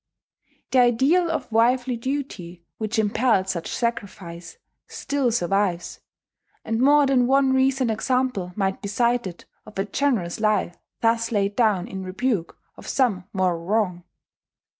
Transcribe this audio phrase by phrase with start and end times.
[0.71, 5.99] The ideal of wifely duty which impelled such sacrifice still survives;
[6.65, 11.55] and more than one recent example might be cited of a generous life thus laid
[11.55, 14.03] down in rebuke of some moral wrong.